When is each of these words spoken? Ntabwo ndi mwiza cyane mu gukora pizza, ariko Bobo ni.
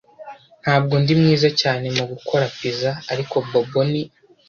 Ntabwo 0.63 0.93
ndi 1.01 1.13
mwiza 1.19 1.49
cyane 1.61 1.85
mu 1.97 2.03
gukora 2.11 2.45
pizza, 2.57 2.89
ariko 3.11 3.35
Bobo 3.49 3.81
ni. 3.91 4.03